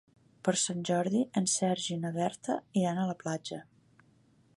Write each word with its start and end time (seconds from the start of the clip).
Per 0.47 0.53
Sant 0.59 0.79
Jordi 0.89 1.19
en 1.41 1.49
Sergi 1.55 1.93
i 1.97 1.99
na 2.05 2.11
Berta 2.15 2.57
iran 2.85 3.03
a 3.03 3.07
la 3.11 3.17
platja. 3.21 3.61